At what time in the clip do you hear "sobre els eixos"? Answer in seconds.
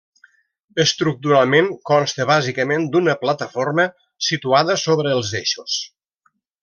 4.85-5.77